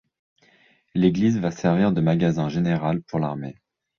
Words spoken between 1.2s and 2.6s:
va servir de magasin